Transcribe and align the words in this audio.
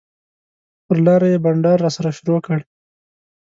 پر 0.85 0.97
لاره 1.05 1.27
یې 1.31 1.37
بنډار 1.45 1.77
راسره 1.85 2.11
شروع 2.17 2.39
کړ. 2.45 2.59